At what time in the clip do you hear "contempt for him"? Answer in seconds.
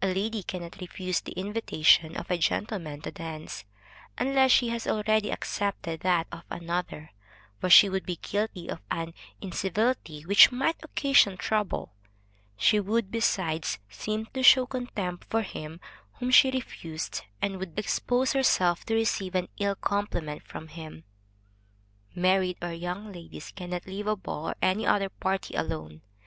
14.64-15.80